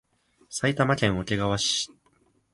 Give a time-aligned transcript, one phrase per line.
[0.49, 1.91] 埼玉県桶川市